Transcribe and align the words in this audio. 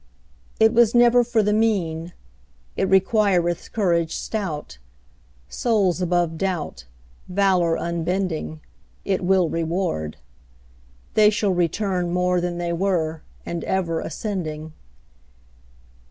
It 0.59 0.73
was 0.73 0.95
never 0.95 1.23
for 1.23 1.43
the 1.43 1.53
mean; 1.53 2.13
It 2.75 2.89
requireth 2.89 3.71
courage 3.71 4.15
stout. 4.15 4.79
Souls 5.47 6.01
above 6.01 6.39
doubt, 6.39 6.85
Valor 7.27 7.75
unbending, 7.77 8.61
It 9.05 9.23
will 9.23 9.47
reward, 9.47 10.17
They 11.13 11.29
shall 11.29 11.53
return 11.53 12.09
More 12.11 12.41
than 12.41 12.57
they 12.57 12.73
were, 12.73 13.21
And 13.45 13.63
ever 13.65 13.99
ascending. 13.99 14.73